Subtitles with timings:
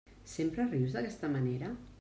[0.35, 1.75] Sempre rius d'aquesta manera?